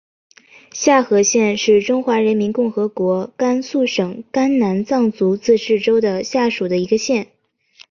[0.71, 7.27] 夏河县是中华人民共和国甘肃省甘南藏族自治州下属的一个县。